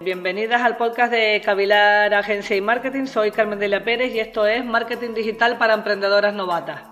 Bienvenidas 0.00 0.60
al 0.60 0.76
podcast 0.76 1.12
de 1.12 1.40
Cavilar 1.44 2.12
Agencia 2.14 2.56
y 2.56 2.60
Marketing. 2.60 3.06
Soy 3.06 3.30
Carmen 3.30 3.60
Delia 3.60 3.84
Pérez 3.84 4.12
y 4.12 4.18
esto 4.18 4.44
es 4.44 4.64
Marketing 4.64 5.14
Digital 5.14 5.56
para 5.56 5.74
Emprendedoras 5.74 6.34
Novatas. 6.34 6.82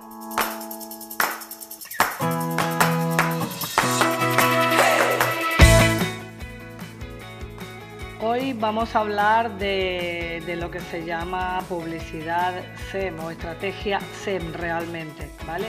Hoy 8.20 8.52
vamos 8.52 8.94
a 8.94 9.00
hablar 9.00 9.58
de, 9.58 10.40
de, 10.46 10.54
lo 10.54 10.70
que 10.70 10.78
se 10.78 11.04
llama 11.04 11.58
publicidad 11.68 12.54
SEM 12.92 13.18
o 13.18 13.32
estrategia 13.32 13.98
SEM 14.22 14.52
realmente, 14.52 15.28
¿vale? 15.44 15.66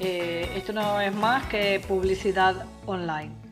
Eh, 0.00 0.50
esto 0.56 0.72
no 0.72 0.98
es 0.98 1.14
más 1.14 1.44
que 1.44 1.80
publicidad 1.86 2.64
online. 2.86 3.43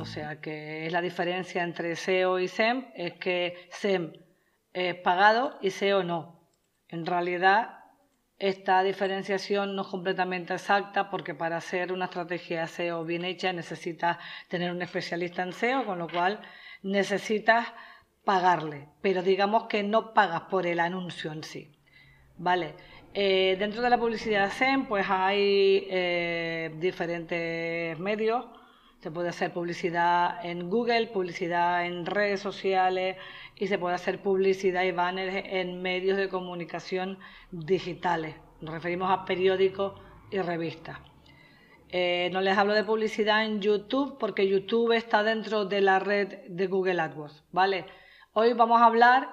O 0.00 0.04
sea 0.04 0.40
que 0.40 0.86
es 0.86 0.92
la 0.92 1.00
diferencia 1.00 1.62
entre 1.62 1.96
SEO 1.96 2.38
y 2.38 2.48
SEM, 2.48 2.86
es 2.94 3.14
que 3.14 3.68
SEM 3.70 4.12
es 4.72 4.94
pagado 4.96 5.58
y 5.60 5.70
SEO 5.70 6.02
no. 6.02 6.40
En 6.88 7.06
realidad 7.06 7.80
esta 8.38 8.82
diferenciación 8.82 9.76
no 9.76 9.82
es 9.82 9.88
completamente 9.88 10.54
exacta 10.54 11.10
porque 11.10 11.34
para 11.34 11.58
hacer 11.58 11.92
una 11.92 12.06
estrategia 12.06 12.66
SEO 12.66 13.04
bien 13.04 13.24
hecha 13.24 13.52
necesitas 13.52 14.16
tener 14.48 14.70
un 14.72 14.80
especialista 14.80 15.42
en 15.42 15.52
SEO, 15.52 15.84
con 15.84 15.98
lo 15.98 16.08
cual 16.08 16.40
necesitas 16.82 17.68
pagarle, 18.24 18.88
pero 19.02 19.22
digamos 19.22 19.64
que 19.64 19.82
no 19.82 20.14
pagas 20.14 20.42
por 20.42 20.66
el 20.66 20.80
anuncio 20.80 21.32
en 21.32 21.44
sí. 21.44 21.76
¿Vale? 22.38 22.74
Eh, 23.12 23.56
dentro 23.58 23.82
de 23.82 23.90
la 23.90 23.98
publicidad 23.98 24.50
SEM, 24.50 24.86
pues 24.86 25.04
hay 25.08 25.86
eh, 25.90 26.70
diferentes 26.78 27.98
medios. 27.98 28.46
Se 29.00 29.10
puede 29.10 29.30
hacer 29.30 29.52
publicidad 29.52 30.44
en 30.44 30.68
Google, 30.68 31.06
publicidad 31.06 31.86
en 31.86 32.04
redes 32.04 32.40
sociales 32.40 33.16
y 33.56 33.66
se 33.66 33.78
puede 33.78 33.94
hacer 33.94 34.20
publicidad 34.20 34.82
y 34.82 34.92
banners 34.92 35.42
en 35.46 35.80
medios 35.80 36.18
de 36.18 36.28
comunicación 36.28 37.18
digitales. 37.50 38.36
Nos 38.60 38.74
referimos 38.74 39.10
a 39.10 39.24
periódicos 39.24 39.98
y 40.30 40.38
revistas. 40.40 40.98
Eh, 41.88 42.28
no 42.32 42.42
les 42.42 42.58
hablo 42.58 42.74
de 42.74 42.84
publicidad 42.84 43.46
en 43.46 43.62
YouTube 43.62 44.18
porque 44.18 44.46
YouTube 44.46 44.92
está 44.92 45.22
dentro 45.22 45.64
de 45.64 45.80
la 45.80 45.98
red 45.98 46.46
de 46.48 46.66
Google 46.66 47.00
AdWords, 47.00 47.42
¿vale? 47.52 47.86
Hoy 48.34 48.52
vamos 48.52 48.82
a 48.82 48.84
hablar 48.84 49.32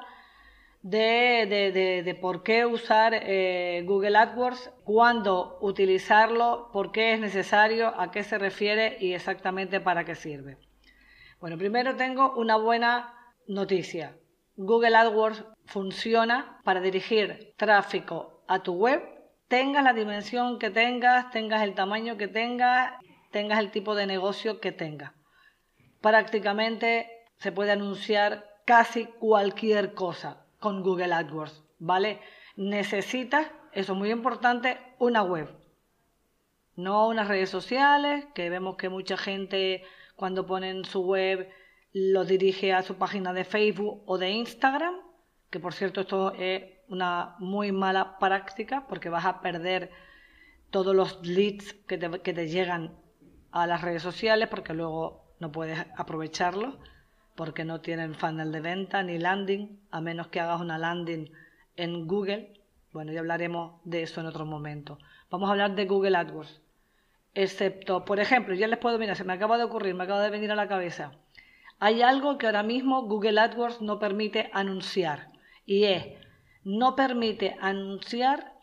de, 0.81 2.17
por 2.21 2.43
qué 2.43 2.65
usar 2.65 3.13
eh, 3.13 3.83
Google 3.85 4.17
AdWords, 4.17 4.71
cuándo 4.83 5.57
utilizarlo, 5.61 6.69
por 6.71 6.91
qué 6.91 7.13
es 7.13 7.19
necesario, 7.19 7.99
a 7.99 8.11
qué 8.11 8.23
se 8.23 8.37
refiere 8.37 8.97
y 8.99 9.13
exactamente 9.13 9.79
para 9.79 10.05
qué 10.05 10.15
sirve. 10.15 10.57
Bueno, 11.39 11.57
primero 11.57 11.95
tengo 11.95 12.33
una 12.35 12.55
buena 12.57 13.13
noticia. 13.47 14.17
Google 14.55 14.95
AdWords 14.95 15.45
funciona 15.65 16.61
para 16.63 16.81
dirigir 16.81 17.53
tráfico 17.57 18.43
a 18.47 18.63
tu 18.63 18.73
web, 18.73 19.03
tengas 19.47 19.83
la 19.83 19.93
dimensión 19.93 20.57
que 20.57 20.69
tengas, 20.69 21.29
tengas 21.31 21.61
el 21.61 21.75
tamaño 21.75 22.17
que 22.17 22.27
tengas, 22.27 22.93
tengas 23.31 23.59
el 23.59 23.71
tipo 23.71 23.93
de 23.93 24.07
negocio 24.07 24.59
que 24.59 24.71
tengas. 24.71 25.11
Prácticamente 26.01 27.07
se 27.37 27.51
puede 27.51 27.71
anunciar 27.71 28.45
casi 28.65 29.05
cualquier 29.05 29.93
cosa 29.93 30.46
con 30.59 30.83
Google 30.83 31.13
AdWords, 31.13 31.63
¿vale? 31.79 32.19
Necesitas, 32.55 33.47
eso 33.71 33.93
es 33.93 33.97
muy 33.97 34.11
importante, 34.11 34.77
una 34.99 35.23
web. 35.23 35.49
No 36.75 37.07
unas 37.07 37.27
redes 37.27 37.49
sociales, 37.49 38.25
que 38.33 38.49
vemos 38.49 38.77
que 38.77 38.89
mucha 38.89 39.17
gente 39.17 39.83
cuando 40.15 40.45
ponen 40.45 40.85
su 40.85 41.01
web 41.01 41.49
lo 41.93 42.25
dirige 42.25 42.73
a 42.73 42.83
su 42.83 42.95
página 42.95 43.33
de 43.33 43.43
Facebook 43.43 44.03
o 44.05 44.17
de 44.17 44.31
Instagram, 44.31 44.95
que 45.49 45.59
por 45.59 45.73
cierto 45.73 46.01
esto 46.01 46.33
es 46.33 46.63
una 46.89 47.35
muy 47.39 47.71
mala 47.71 48.17
práctica 48.19 48.85
porque 48.87 49.09
vas 49.09 49.25
a 49.25 49.41
perder 49.41 49.91
todos 50.69 50.95
los 50.95 51.25
leads 51.25 51.73
que 51.73 51.97
te, 51.97 52.21
que 52.21 52.33
te 52.33 52.47
llegan 52.47 52.97
a 53.51 53.65
las 53.65 53.81
redes 53.81 54.03
sociales 54.03 54.49
porque 54.49 54.73
luego 54.73 55.33
no 55.39 55.51
puedes 55.51 55.79
aprovecharlos 55.97 56.75
porque 57.37 57.63
no 57.65 57.81
tienen 57.81 58.15
funnel 58.15 58.51
de 58.51 58.61
venta 58.61 59.03
ni 59.03 59.19
landing, 59.19 59.79
a 59.91 60.01
menos 60.01 60.27
que 60.27 60.39
hagas 60.39 60.59
una 60.59 60.79
landing 60.79 61.31
en 61.75 62.07
Google. 62.07 62.59
Bueno, 62.91 63.13
ya 63.13 63.19
hablaremos 63.19 63.79
de 63.83 64.01
eso 64.01 64.19
en 64.19 64.25
otro 64.25 64.43
momento. 64.43 64.97
Vamos 65.29 65.47
a 65.47 65.51
hablar 65.51 65.75
de 65.75 65.85
Google 65.85 66.17
AdWords. 66.17 66.61
Excepto, 67.35 68.05
por 68.05 68.19
ejemplo, 68.19 68.55
ya 68.55 68.67
les 68.67 68.79
puedo, 68.79 68.97
mirar, 68.97 69.15
se 69.15 69.23
me 69.23 69.33
acaba 69.33 69.59
de 69.59 69.65
ocurrir, 69.65 69.93
me 69.93 70.05
acaba 70.05 70.23
de 70.23 70.31
venir 70.31 70.51
a 70.51 70.55
la 70.55 70.67
cabeza. 70.67 71.11
Hay 71.77 72.01
algo 72.01 72.39
que 72.39 72.47
ahora 72.47 72.63
mismo 72.63 73.03
Google 73.03 73.39
AdWords 73.39 73.81
no 73.81 73.99
permite 73.99 74.49
anunciar 74.51 75.31
y 75.63 75.83
es, 75.83 76.05
no 76.63 76.95
permite 76.95 77.55
anunciar 77.61 78.55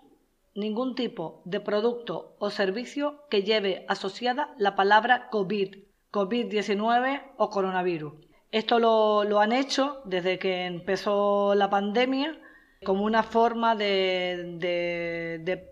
ningún 0.57 0.97
tipo 0.97 1.43
de 1.45 1.61
producto 1.61 2.35
o 2.41 2.51
servicio 2.51 3.21
que 3.31 3.45
lleve 3.45 3.87
asociada 3.89 4.53
la 4.59 4.75
palabra 4.75 5.29
COVID, 5.31 5.77
COVID-19 6.11 7.23
o 7.37 7.51
coronavirus. 7.51 8.24
Esto 8.55 8.79
lo, 8.79 9.41
han 9.41 9.51
hecho 9.51 10.01
desde 10.05 10.39
que 10.39 10.67
empezó 10.67 11.57
la 11.57 11.69
pandemia 11.71 12.39
como 12.85 13.03
una 13.03 13.25
forma 13.25 13.75
de, 13.75 14.63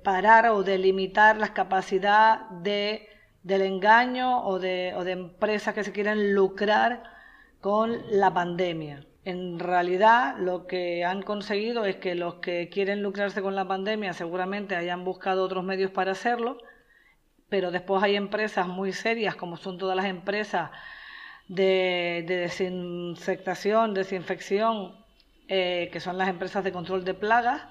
parar 0.03 0.49
o 0.49 0.65
de 0.65 0.79
limitar 0.79 1.37
la 1.37 1.55
capacidad 1.55 2.51
de, 2.51 3.09
del 3.45 3.63
engaño 3.63 4.45
o 4.45 4.59
de, 4.59 4.95
o 4.97 5.05
de 5.05 5.13
empresas 5.13 5.75
que 5.75 5.85
se 5.85 5.93
quieren 5.93 6.35
lucrar 6.35 7.05
con 7.61 8.03
la 8.11 8.35
pandemia. 8.35 9.07
En 9.25 9.61
realidad 9.61 10.35
lo 10.39 10.67
que 10.67 11.05
han 11.05 11.23
conseguido 11.23 11.85
es 11.85 11.99
que 11.99 12.17
los 12.17 12.41
que 12.41 12.69
quieren 12.69 13.01
lucrarse 13.01 13.43
con 13.43 13.55
la 13.55 13.69
pandemia 13.69 14.13
seguramente 14.13 14.75
hayan 14.75 15.05
buscado 15.05 15.45
otros 15.45 15.63
medios 15.63 15.93
para 15.93 16.11
hacerlo, 16.11 16.59
pero 17.49 17.71
después 17.71 18.03
hay 18.03 18.17
empresas 18.17 18.67
muy 18.67 18.93
serias, 18.93 19.37
como 19.37 19.57
son 19.57 19.79
todas 19.79 19.95
las 19.95 20.07
empresas 20.07 20.73
de, 21.49 22.25
desinfectación, 22.27 23.95
desinfección, 23.95 24.97
eh, 25.49 25.91
que 25.93 26.01
son 26.01 26.19
las 26.19 26.29
empresas 26.29 26.65
de 26.65 26.73
control 26.73 27.05
de 27.05 27.15
plagas, 27.15 27.63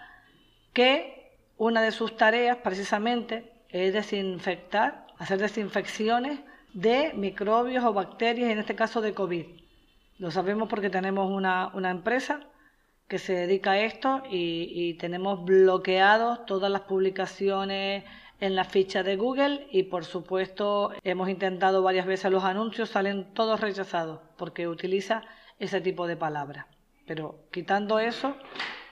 que 0.74 1.38
una 1.58 1.82
de 1.82 1.92
sus 1.92 2.18
tareas 2.18 2.58
precisamente 2.58 3.52
es 3.70 3.94
desinfectar, 3.94 5.08
hacer 5.18 5.40
desinfecciones 5.40 6.40
de 6.74 7.14
microbios 7.14 7.84
o 7.84 7.94
bacterias, 7.94 8.52
en 8.52 8.60
este 8.60 8.76
caso 8.76 9.02
de 9.02 9.14
COVID. 9.14 9.46
Lo 10.20 10.32
sabemos 10.32 10.70
porque 10.70 10.90
tenemos 10.90 11.30
una, 11.30 11.72
empresa 11.90 12.42
que 13.08 13.20
se 13.20 13.34
dedica 13.34 13.72
a 13.72 13.80
esto 13.80 14.24
y 14.30 14.94
tenemos 14.96 15.44
bloqueados 15.44 16.46
todas 16.46 16.72
las 16.72 16.82
publicaciones 16.82 18.06
en 18.42 18.56
la 18.56 18.66
ficha 18.66 19.04
de 19.04 19.16
Google 19.16 19.68
y 19.72 19.84
por 19.84 20.04
supuesto 20.04 20.92
hemos 21.04 21.30
intentado 21.30 21.84
varias 21.84 22.08
veces 22.08 22.32
los 22.32 22.44
anuncios, 22.44 22.90
salen 22.90 23.34
todos 23.34 23.62
rechazados 23.62 24.20
porque 24.36 24.68
utiliza 24.68 25.22
ese 25.60 25.80
tipo 25.80 26.08
de 26.08 26.18
palabras. 26.18 26.66
Pero 27.06 27.46
quitando 27.52 28.00
eso, 28.00 28.36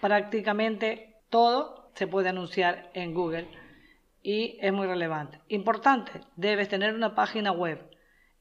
prácticamente 0.02 1.16
todo 1.30 1.92
se 1.96 2.08
puede 2.08 2.30
anunciar 2.30 2.92
en 2.94 3.14
Google 3.14 3.48
y 4.22 4.58
es 4.62 4.72
muy 4.72 4.86
relevante. 4.86 5.40
Importante, 5.48 6.22
debes 6.36 6.70
tener 6.70 6.94
una 6.94 7.16
página 7.16 7.52
web. 7.52 7.90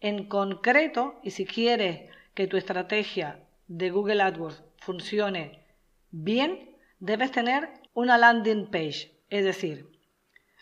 En 0.01 0.29
concreto, 0.29 1.19
y 1.23 1.31
si 1.31 1.47
quieres 1.47 2.11
que 2.35 2.47
tu 2.47 2.59
estrategia 2.59 3.41
de 3.67 3.91
Google 3.91 4.23
AdWords 4.23 4.63
funcione 4.77 5.65
bien, 6.11 6.77
debes 7.01 7.33
tener 7.33 7.71
una 7.95 8.19
landing 8.19 8.67
page, 8.67 9.19
es 9.31 9.45
decir, 9.45 9.98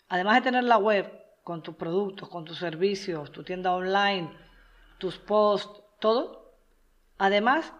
Además 0.09 0.35
de 0.35 0.41
tener 0.41 0.63
la 0.63 0.77
web 0.77 1.11
con 1.43 1.63
tus 1.63 1.75
productos, 1.75 2.29
con 2.29 2.45
tus 2.45 2.57
servicios, 2.57 3.31
tu 3.31 3.43
tienda 3.43 3.73
online, 3.73 4.31
tus 4.97 5.17
posts, 5.17 5.81
todo, 5.99 6.53
además 7.17 7.73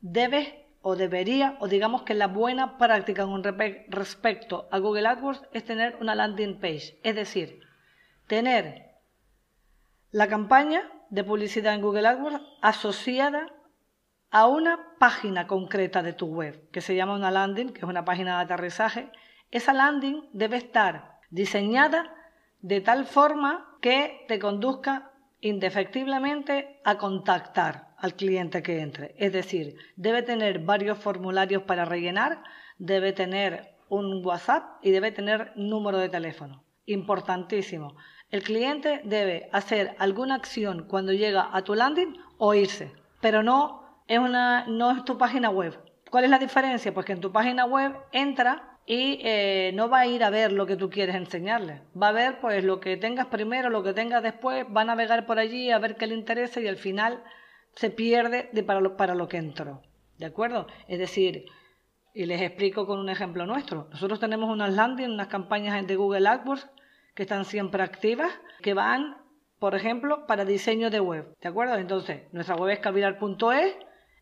debes 0.00 0.54
o 0.82 0.96
debería, 0.96 1.56
o 1.60 1.68
digamos 1.68 2.02
que 2.02 2.14
la 2.14 2.26
buena 2.26 2.78
práctica 2.78 3.26
con 3.26 3.42
respecto 3.42 4.68
a 4.70 4.78
Google 4.78 5.08
AdWords 5.08 5.42
es 5.52 5.64
tener 5.64 5.96
una 6.00 6.14
landing 6.14 6.58
page, 6.58 6.98
es 7.02 7.14
decir, 7.14 7.60
tener 8.26 8.90
la 10.10 10.28
campaña 10.28 10.90
de 11.10 11.24
publicidad 11.24 11.74
en 11.74 11.82
Google 11.82 12.08
AdWords 12.08 12.40
asociada 12.62 13.52
a 14.30 14.46
una 14.46 14.96
página 14.98 15.46
concreta 15.46 16.02
de 16.02 16.12
tu 16.12 16.26
web, 16.26 16.70
que 16.70 16.80
se 16.80 16.94
llama 16.94 17.14
una 17.14 17.30
landing, 17.30 17.72
que 17.72 17.80
es 17.80 17.84
una 17.84 18.04
página 18.04 18.36
de 18.36 18.44
aterrizaje. 18.44 19.10
Esa 19.50 19.72
landing 19.72 20.28
debe 20.32 20.56
estar 20.56 21.09
diseñada 21.30 22.14
de 22.60 22.80
tal 22.80 23.06
forma 23.06 23.76
que 23.80 24.24
te 24.28 24.38
conduzca 24.38 25.12
indefectiblemente 25.40 26.80
a 26.84 26.98
contactar 26.98 27.94
al 27.96 28.14
cliente 28.14 28.62
que 28.62 28.80
entre. 28.80 29.14
Es 29.18 29.32
decir, 29.32 29.76
debe 29.96 30.22
tener 30.22 30.58
varios 30.60 30.98
formularios 30.98 31.62
para 31.62 31.84
rellenar, 31.84 32.42
debe 32.78 33.12
tener 33.12 33.74
un 33.88 34.24
WhatsApp 34.24 34.78
y 34.82 34.90
debe 34.90 35.12
tener 35.12 35.52
número 35.56 35.98
de 35.98 36.08
teléfono. 36.08 36.64
Importantísimo. 36.86 37.96
El 38.30 38.42
cliente 38.42 39.00
debe 39.04 39.48
hacer 39.52 39.96
alguna 39.98 40.36
acción 40.36 40.86
cuando 40.88 41.12
llega 41.12 41.48
a 41.52 41.62
tu 41.62 41.74
landing 41.74 42.16
o 42.38 42.54
irse, 42.54 42.92
pero 43.20 43.42
no 43.42 44.02
es 44.06 44.18
una, 44.18 44.66
no 44.66 44.92
es 44.92 45.04
tu 45.04 45.18
página 45.18 45.50
web. 45.50 45.78
¿Cuál 46.10 46.24
es 46.24 46.30
la 46.30 46.38
diferencia? 46.38 46.94
Pues 46.94 47.06
que 47.06 47.12
en 47.12 47.20
tu 47.20 47.32
página 47.32 47.64
web 47.64 47.96
entra 48.12 48.69
y 48.92 49.20
eh, 49.22 49.70
no 49.72 49.88
va 49.88 50.00
a 50.00 50.06
ir 50.08 50.24
a 50.24 50.30
ver 50.30 50.50
lo 50.50 50.66
que 50.66 50.74
tú 50.74 50.90
quieres 50.90 51.14
enseñarle. 51.14 51.82
Va 51.94 52.08
a 52.08 52.12
ver 52.12 52.40
pues 52.40 52.64
lo 52.64 52.80
que 52.80 52.96
tengas 52.96 53.26
primero, 53.26 53.70
lo 53.70 53.84
que 53.84 53.92
tengas 53.92 54.20
después, 54.20 54.66
va 54.76 54.80
a 54.80 54.84
navegar 54.84 55.26
por 55.26 55.38
allí 55.38 55.70
a 55.70 55.78
ver 55.78 55.94
qué 55.94 56.08
le 56.08 56.16
interesa 56.16 56.60
y 56.60 56.66
al 56.66 56.76
final 56.76 57.22
se 57.76 57.90
pierde 57.90 58.50
de 58.52 58.64
para, 58.64 58.80
lo, 58.80 58.96
para 58.96 59.14
lo 59.14 59.28
que 59.28 59.36
entró. 59.36 59.80
¿De 60.18 60.26
acuerdo? 60.26 60.66
Es 60.88 60.98
decir, 60.98 61.44
y 62.14 62.26
les 62.26 62.42
explico 62.42 62.84
con 62.84 62.98
un 62.98 63.08
ejemplo 63.08 63.46
nuestro. 63.46 63.86
Nosotros 63.92 64.18
tenemos 64.18 64.50
unas 64.50 64.74
landing, 64.74 65.10
unas 65.10 65.28
campañas 65.28 65.86
de 65.86 65.94
Google 65.94 66.26
AdWords 66.26 66.68
que 67.14 67.22
están 67.22 67.44
siempre 67.44 67.84
activas, 67.84 68.32
que 68.60 68.74
van, 68.74 69.18
por 69.60 69.76
ejemplo, 69.76 70.26
para 70.26 70.44
diseño 70.44 70.90
de 70.90 70.98
web. 70.98 71.32
¿De 71.40 71.48
acuerdo? 71.48 71.76
Entonces, 71.76 72.22
nuestra 72.32 72.56
web 72.56 72.70
es 72.70 72.80
cavilar.es 72.80 73.76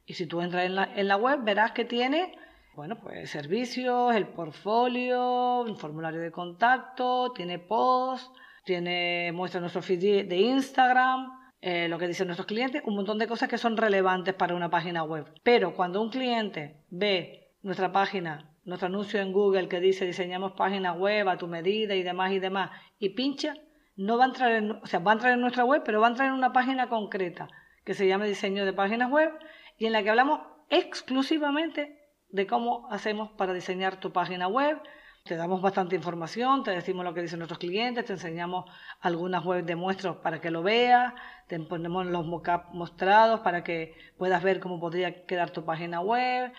y 0.04 0.12
si 0.12 0.26
tú 0.26 0.42
entras 0.42 0.66
en 0.66 0.74
la, 0.74 0.84
en 0.94 1.08
la 1.08 1.16
web 1.16 1.40
verás 1.42 1.72
que 1.72 1.86
tiene 1.86 2.34
bueno, 2.78 2.96
pues 3.00 3.28
servicios, 3.28 4.14
el 4.14 4.28
portfolio, 4.28 5.62
un 5.62 5.76
formulario 5.76 6.20
de 6.20 6.30
contacto, 6.30 7.32
tiene 7.32 7.58
posts, 7.58 8.30
tiene 8.64 9.32
muestra 9.32 9.60
nuestro 9.60 9.82
feed 9.82 10.28
de 10.28 10.36
Instagram, 10.36 11.28
eh, 11.60 11.88
lo 11.88 11.98
que 11.98 12.06
dicen 12.06 12.28
nuestros 12.28 12.46
clientes, 12.46 12.80
un 12.86 12.94
montón 12.94 13.18
de 13.18 13.26
cosas 13.26 13.48
que 13.48 13.58
son 13.58 13.76
relevantes 13.76 14.32
para 14.32 14.54
una 14.54 14.70
página 14.70 15.02
web. 15.02 15.26
Pero 15.42 15.74
cuando 15.74 16.00
un 16.00 16.08
cliente 16.08 16.76
ve 16.88 17.50
nuestra 17.62 17.90
página, 17.90 18.48
nuestro 18.64 18.86
anuncio 18.86 19.20
en 19.20 19.32
Google 19.32 19.68
que 19.68 19.80
dice 19.80 20.06
diseñamos 20.06 20.52
página 20.52 20.92
web 20.92 21.28
a 21.28 21.36
tu 21.36 21.48
medida 21.48 21.96
y 21.96 22.04
demás 22.04 22.30
y 22.30 22.38
demás, 22.38 22.70
y 23.00 23.08
pincha, 23.08 23.54
no 23.96 24.18
va 24.18 24.26
a 24.26 24.28
entrar 24.28 24.52
en, 24.52 24.70
o 24.70 24.86
sea, 24.86 25.00
va 25.00 25.10
a 25.10 25.14
entrar 25.14 25.32
en 25.32 25.40
nuestra 25.40 25.64
web, 25.64 25.82
pero 25.84 26.00
va 26.00 26.06
a 26.06 26.10
entrar 26.10 26.28
en 26.28 26.34
una 26.34 26.52
página 26.52 26.88
concreta 26.88 27.48
que 27.84 27.94
se 27.94 28.06
llama 28.06 28.26
diseño 28.26 28.64
de 28.64 28.72
páginas 28.72 29.10
web 29.10 29.32
y 29.78 29.86
en 29.86 29.92
la 29.92 30.04
que 30.04 30.10
hablamos 30.10 30.42
exclusivamente 30.70 31.97
de 32.30 32.46
cómo 32.46 32.88
hacemos 32.90 33.30
para 33.30 33.52
diseñar 33.52 34.00
tu 34.00 34.12
página 34.12 34.48
web. 34.48 34.80
Te 35.24 35.36
damos 35.36 35.60
bastante 35.60 35.96
información, 35.96 36.62
te 36.62 36.70
decimos 36.70 37.04
lo 37.04 37.12
que 37.12 37.20
dicen 37.20 37.38
nuestros 37.38 37.58
clientes, 37.58 38.04
te 38.06 38.14
enseñamos 38.14 38.64
algunas 39.00 39.44
webs 39.44 39.66
de 39.66 39.76
muestros 39.76 40.16
para 40.18 40.40
que 40.40 40.50
lo 40.50 40.62
veas, 40.62 41.12
te 41.48 41.58
ponemos 41.60 42.06
los 42.06 42.24
mockups 42.24 42.72
mostrados 42.72 43.40
para 43.40 43.62
que 43.62 43.94
puedas 44.16 44.42
ver 44.42 44.58
cómo 44.58 44.80
podría 44.80 45.26
quedar 45.26 45.50
tu 45.50 45.64
página 45.64 46.00
web, 46.00 46.52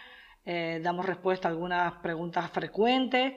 eh, 0.46 0.80
damos 0.84 1.06
respuesta 1.06 1.48
a 1.48 1.52
algunas 1.52 1.94
preguntas 2.04 2.50
frecuentes 2.52 3.34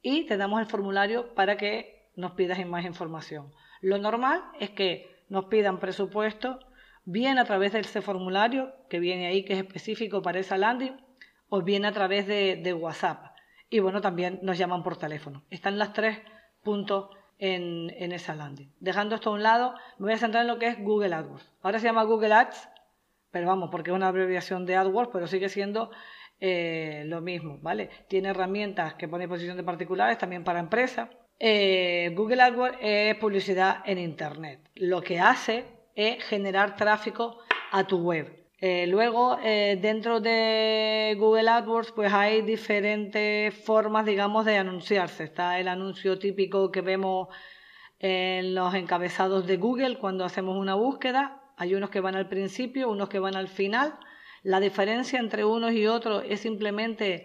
y 0.00 0.24
te 0.26 0.36
damos 0.38 0.60
el 0.60 0.66
formulario 0.66 1.34
para 1.34 1.56
que 1.56 2.10
nos 2.16 2.32
pidas 2.32 2.64
más 2.66 2.84
información. 2.84 3.52
Lo 3.82 3.98
normal 3.98 4.42
es 4.60 4.70
que 4.70 5.24
nos 5.28 5.46
pidan 5.46 5.78
presupuesto 5.78 6.58
bien 7.04 7.38
a 7.38 7.44
través 7.44 7.72
de 7.72 7.80
ese 7.80 8.02
formulario 8.02 8.72
que 8.88 9.00
viene 9.00 9.26
ahí, 9.26 9.44
que 9.44 9.54
es 9.54 9.58
específico 9.58 10.22
para 10.22 10.38
esa 10.38 10.56
landing, 10.56 10.96
o 11.50 11.62
bien 11.62 11.84
a 11.84 11.92
través 11.92 12.26
de, 12.26 12.72
WhatsApp. 12.72 13.34
Y 13.68 13.80
bueno, 13.80 14.00
también 14.00 14.38
nos 14.42 14.56
llaman 14.56 14.82
por 14.82 14.96
teléfono. 14.96 15.44
Están 15.50 15.78
las 15.78 15.92
tres 15.92 16.18
puntos 16.62 17.10
en, 17.38 17.92
en, 17.98 18.12
esa 18.12 18.34
landing. 18.34 18.72
Dejando 18.80 19.16
esto 19.16 19.30
a 19.30 19.34
un 19.34 19.42
lado, 19.42 19.74
me 19.98 20.06
voy 20.06 20.14
a 20.14 20.18
centrar 20.18 20.42
en 20.42 20.48
lo 20.48 20.58
que 20.58 20.68
es 20.68 20.78
Google 20.78 21.14
AdWords. 21.14 21.52
Ahora 21.62 21.78
se 21.78 21.86
llama 21.86 22.04
Google 22.04 22.32
Ads, 22.32 22.68
pero 23.30 23.46
vamos, 23.48 23.68
porque 23.70 23.90
es 23.90 23.96
una 23.96 24.08
abreviación 24.08 24.64
de 24.66 24.76
AdWords, 24.76 25.10
pero 25.12 25.26
sigue 25.26 25.48
siendo 25.48 25.90
eh, 26.40 27.04
lo 27.06 27.20
mismo, 27.20 27.58
¿vale? 27.60 27.90
Tiene 28.08 28.30
herramientas 28.30 28.94
que 28.94 29.08
pone 29.08 29.24
a 29.24 29.26
disposición 29.26 29.56
de 29.56 29.62
particulares, 29.62 30.18
también 30.18 30.44
para 30.44 30.60
empresas. 30.60 31.08
Eh, 31.38 32.12
Google 32.16 32.42
AdWords 32.42 32.78
es 32.80 33.16
publicidad 33.16 33.82
en 33.84 33.98
Internet. 33.98 34.60
Lo 34.74 35.02
que 35.02 35.20
hace 35.20 35.64
es 35.94 36.24
generar 36.24 36.76
tráfico 36.76 37.38
a 37.72 37.84
tu 37.84 37.98
web. 37.98 38.39
Eh, 38.62 38.86
luego, 38.86 39.38
eh, 39.42 39.78
dentro 39.80 40.20
de 40.20 41.16
Google 41.18 41.48
AdWords, 41.48 41.92
pues 41.92 42.12
hay 42.12 42.42
diferentes 42.42 43.54
formas, 43.54 44.04
digamos, 44.04 44.44
de 44.44 44.58
anunciarse. 44.58 45.24
Está 45.24 45.58
el 45.58 45.66
anuncio 45.68 46.18
típico 46.18 46.70
que 46.70 46.82
vemos 46.82 47.28
en 48.00 48.54
los 48.54 48.74
encabezados 48.74 49.46
de 49.46 49.56
Google 49.56 49.96
cuando 49.98 50.26
hacemos 50.26 50.58
una 50.58 50.74
búsqueda. 50.74 51.40
Hay 51.56 51.74
unos 51.74 51.88
que 51.88 52.00
van 52.00 52.16
al 52.16 52.28
principio, 52.28 52.90
unos 52.90 53.08
que 53.08 53.18
van 53.18 53.34
al 53.34 53.48
final. 53.48 53.98
La 54.42 54.60
diferencia 54.60 55.18
entre 55.18 55.44
unos 55.44 55.72
y 55.72 55.86
otros 55.86 56.24
es 56.28 56.40
simplemente 56.40 57.24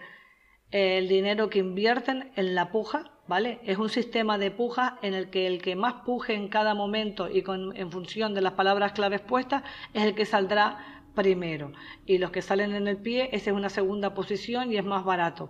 el 0.72 1.08
dinero 1.08 1.50
que 1.50 1.60
invierten 1.60 2.32
en 2.36 2.56
la 2.56 2.72
puja, 2.72 3.12
¿vale? 3.28 3.60
Es 3.64 3.78
un 3.78 3.90
sistema 3.90 4.38
de 4.38 4.52
puja 4.52 5.00
en 5.02 5.14
el 5.14 5.30
que 5.30 5.48
el 5.48 5.62
que 5.62 5.76
más 5.76 5.96
puje 6.06 6.34
en 6.34 6.48
cada 6.50 6.74
momento 6.74 7.30
y 7.30 7.44
en 7.76 7.92
función 7.92 8.34
de 8.34 8.42
las 8.42 8.54
palabras 8.54 8.94
claves 8.94 9.22
puestas 9.22 9.64
es 9.94 10.04
el 10.04 10.16
que 10.16 10.26
saldrá 10.26 10.95
primero. 11.16 11.72
Y 12.06 12.18
los 12.20 12.32
que 12.32 12.42
salen 12.42 12.76
en 12.76 12.88
el 12.88 12.98
pie, 12.98 13.30
esa 13.32 13.52
es 13.52 13.56
una 13.56 13.70
segunda 13.70 14.14
posición 14.14 14.72
y 14.72 14.78
es 14.78 14.86
más 14.86 15.04
barato 15.06 15.50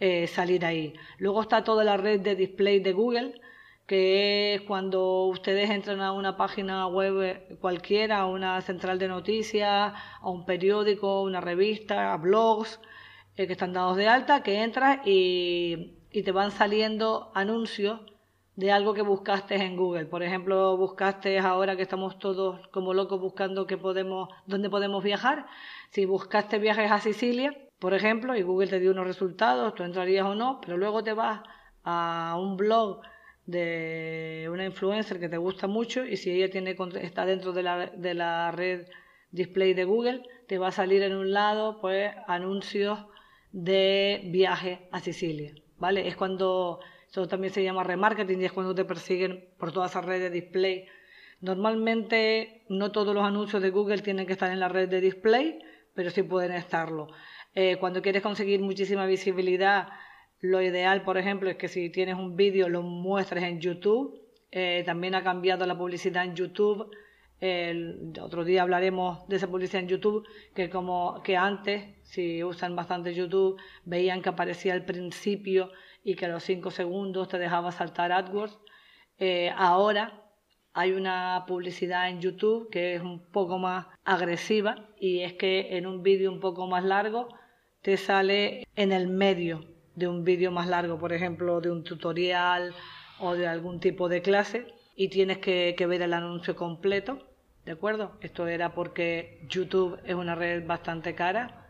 eh, 0.00 0.26
salir 0.26 0.64
ahí. 0.64 0.94
Luego 1.18 1.42
está 1.42 1.64
toda 1.64 1.84
la 1.84 1.96
red 1.96 2.20
de 2.20 2.34
display 2.36 2.80
de 2.80 2.92
Google, 2.92 3.40
que 3.86 4.54
es 4.54 4.62
cuando 4.62 5.26
ustedes 5.26 5.70
entran 5.70 6.00
a 6.00 6.12
una 6.12 6.36
página 6.36 6.86
web 6.86 7.58
cualquiera, 7.60 8.20
a 8.20 8.26
una 8.26 8.60
central 8.62 8.98
de 8.98 9.08
noticias, 9.08 9.92
a 10.20 10.30
un 10.30 10.44
periódico, 10.46 11.22
una 11.22 11.40
revista, 11.40 12.12
a 12.12 12.16
blogs 12.16 12.80
eh, 13.36 13.46
que 13.46 13.52
están 13.52 13.72
dados 13.72 13.96
de 13.96 14.08
alta, 14.08 14.42
que 14.42 14.62
entras 14.62 15.06
y, 15.06 15.98
y 16.10 16.22
te 16.22 16.32
van 16.32 16.50
saliendo 16.52 17.30
anuncios 17.34 18.00
de 18.56 18.70
algo 18.70 18.94
que 18.94 19.02
buscaste 19.02 19.54
en 19.56 19.76
Google. 19.76 20.06
Por 20.06 20.22
ejemplo, 20.22 20.76
buscaste 20.76 21.38
ahora 21.38 21.76
que 21.76 21.82
estamos 21.82 22.18
todos 22.18 22.66
como 22.68 22.94
locos 22.94 23.20
buscando 23.20 23.66
que 23.66 23.78
podemos, 23.78 24.28
dónde 24.46 24.68
podemos 24.68 25.02
viajar. 25.02 25.46
Si 25.90 26.04
buscaste 26.04 26.58
viajes 26.58 26.90
a 26.90 27.00
Sicilia, 27.00 27.56
por 27.78 27.94
ejemplo, 27.94 28.36
y 28.36 28.42
Google 28.42 28.68
te 28.68 28.80
dio 28.80 28.92
unos 28.92 29.06
resultados, 29.06 29.74
tú 29.74 29.82
entrarías 29.82 30.26
o 30.26 30.34
no, 30.34 30.60
pero 30.60 30.76
luego 30.76 31.02
te 31.02 31.14
vas 31.14 31.40
a 31.84 32.36
un 32.38 32.56
blog 32.56 33.00
de 33.46 34.48
una 34.52 34.64
influencer 34.64 35.18
que 35.18 35.28
te 35.28 35.36
gusta 35.36 35.66
mucho 35.66 36.04
y 36.04 36.16
si 36.16 36.30
ella 36.30 36.50
tiene 36.50 36.76
está 37.00 37.26
dentro 37.26 37.52
de 37.52 37.62
la, 37.62 37.86
de 37.86 38.14
la 38.14 38.52
red 38.52 38.86
display 39.32 39.74
de 39.74 39.84
Google, 39.84 40.22
te 40.46 40.58
va 40.58 40.68
a 40.68 40.72
salir 40.72 41.02
en 41.02 41.14
un 41.16 41.32
lado 41.32 41.80
pues 41.80 42.12
anuncios 42.28 43.00
de 43.50 44.20
viaje 44.26 44.86
a 44.92 45.00
Sicilia, 45.00 45.54
¿vale? 45.78 46.06
Es 46.06 46.16
cuando 46.16 46.80
eso 47.12 47.28
también 47.28 47.52
se 47.52 47.62
llama 47.62 47.84
remarketing 47.84 48.40
y 48.40 48.46
es 48.46 48.52
cuando 48.52 48.74
te 48.74 48.86
persiguen 48.86 49.44
por 49.58 49.70
todas 49.70 49.90
esas 49.90 50.06
redes 50.06 50.30
de 50.32 50.40
display. 50.40 50.86
Normalmente 51.42 52.64
no 52.70 52.90
todos 52.90 53.14
los 53.14 53.22
anuncios 53.22 53.60
de 53.62 53.68
Google 53.68 54.00
tienen 54.00 54.26
que 54.26 54.32
estar 54.32 54.50
en 54.50 54.58
la 54.58 54.70
red 54.70 54.88
de 54.88 55.02
display, 55.02 55.58
pero 55.94 56.08
sí 56.08 56.22
pueden 56.22 56.52
estarlo. 56.52 57.08
Eh, 57.54 57.76
cuando 57.76 58.00
quieres 58.00 58.22
conseguir 58.22 58.60
muchísima 58.60 59.04
visibilidad, 59.04 59.88
lo 60.40 60.62
ideal, 60.62 61.02
por 61.02 61.18
ejemplo, 61.18 61.50
es 61.50 61.56
que 61.56 61.68
si 61.68 61.90
tienes 61.90 62.14
un 62.14 62.34
vídeo 62.34 62.70
lo 62.70 62.82
muestres 62.82 63.44
en 63.44 63.60
YouTube. 63.60 64.18
Eh, 64.50 64.82
también 64.86 65.14
ha 65.14 65.22
cambiado 65.22 65.66
la 65.66 65.76
publicidad 65.76 66.24
en 66.24 66.34
YouTube. 66.34 66.90
El 67.40 68.12
otro 68.22 68.42
día 68.44 68.62
hablaremos 68.62 69.28
de 69.28 69.36
esa 69.36 69.48
publicidad 69.48 69.82
en 69.82 69.88
YouTube, 69.88 70.26
que 70.54 70.70
como 70.70 71.22
que 71.22 71.36
antes, 71.36 71.94
si 72.04 72.42
usan 72.42 72.74
bastante 72.74 73.12
YouTube, 73.12 73.60
veían 73.84 74.22
que 74.22 74.30
aparecía 74.30 74.72
al 74.72 74.84
principio 74.86 75.70
y 76.02 76.14
que 76.14 76.26
a 76.26 76.28
los 76.28 76.42
5 76.44 76.70
segundos 76.70 77.28
te 77.28 77.38
dejaba 77.38 77.72
saltar 77.72 78.12
AdWords. 78.12 78.58
Eh, 79.18 79.52
ahora 79.56 80.22
hay 80.74 80.92
una 80.92 81.44
publicidad 81.46 82.08
en 82.08 82.20
YouTube 82.20 82.70
que 82.70 82.94
es 82.94 83.02
un 83.02 83.30
poco 83.30 83.58
más 83.58 83.86
agresiva 84.04 84.88
y 84.98 85.20
es 85.20 85.34
que 85.34 85.76
en 85.76 85.86
un 85.86 86.02
vídeo 86.02 86.32
un 86.32 86.40
poco 86.40 86.66
más 86.66 86.84
largo 86.84 87.28
te 87.82 87.96
sale 87.96 88.66
en 88.76 88.92
el 88.92 89.08
medio 89.08 89.64
de 89.94 90.08
un 90.08 90.24
vídeo 90.24 90.50
más 90.50 90.66
largo, 90.66 90.98
por 90.98 91.12
ejemplo, 91.12 91.60
de 91.60 91.70
un 91.70 91.84
tutorial 91.84 92.74
o 93.20 93.34
de 93.34 93.46
algún 93.46 93.80
tipo 93.80 94.08
de 94.08 94.22
clase 94.22 94.66
y 94.96 95.08
tienes 95.08 95.38
que, 95.38 95.74
que 95.76 95.86
ver 95.86 96.02
el 96.02 96.14
anuncio 96.14 96.56
completo, 96.56 97.18
¿de 97.64 97.72
acuerdo? 97.72 98.16
Esto 98.20 98.46
era 98.46 98.74
porque 98.74 99.44
YouTube 99.48 99.98
es 100.04 100.14
una 100.14 100.34
red 100.34 100.66
bastante 100.66 101.14
cara 101.14 101.61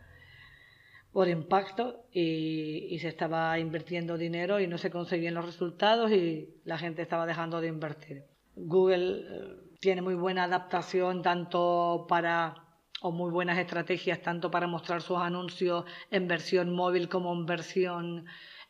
por 1.13 1.29
impacto 1.29 2.07
y, 2.11 2.97
se 2.99 3.07
estaba 3.07 3.57
invirtiendo 3.59 4.17
dinero 4.17 4.59
y 4.59 4.67
no 4.67 4.77
se 4.77 4.89
conseguían 4.89 5.35
los 5.35 5.45
resultados 5.45 6.11
y 6.11 6.49
la 6.65 6.77
gente 6.77 7.03
estaba 7.03 7.27
dejando 7.27 7.61
de 7.61 7.67
invertir. 7.67 8.23
Google 8.55 9.21
eh, 9.21 9.55
tiene 9.79 10.01
muy 10.01 10.15
buena 10.15 10.45
adaptación 10.45 11.21
tanto 11.21 12.05
para 12.09 12.55
o 13.01 13.11
muy 13.11 13.31
buenas 13.31 13.57
estrategias 13.57 14.21
tanto 14.21 14.49
para 14.49 14.65
mostrar 14.65 15.01
sus 15.01 15.17
anuncios 15.17 15.85
en 16.09 16.27
versión 16.27 16.73
móvil 16.73 17.09
como 17.09 17.33
en 17.33 17.45
versión 17.45 18.25